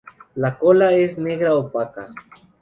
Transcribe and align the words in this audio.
La 0.33 0.57
cola 0.57 0.91
es 0.93 1.19
negra 1.19 1.53
opaca. 1.53 2.09